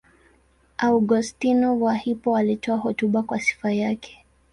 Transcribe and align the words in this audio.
Augustino 0.77 1.79
wa 1.79 1.95
Hippo 1.95 2.37
alitoa 2.37 2.77
hotuba 2.77 3.23
kwa 3.23 3.39
sifa 3.39 3.71
yake. 3.73 4.25